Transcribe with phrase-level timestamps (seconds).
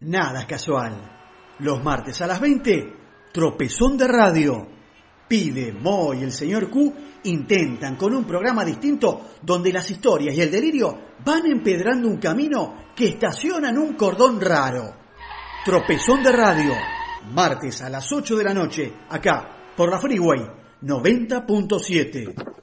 [0.00, 0.92] Nada es casual.
[1.60, 2.96] Los martes a las 20,
[3.32, 4.68] tropezón de radio.
[5.26, 10.42] Pide, Mo y el señor Q intentan con un programa distinto donde las historias y
[10.42, 14.94] el delirio van empedrando un camino que estaciona en un cordón raro.
[15.64, 16.74] Tropezón de radio.
[17.32, 20.40] Martes a las 8 de la noche, acá, por la Freeway
[20.82, 22.55] 90.7.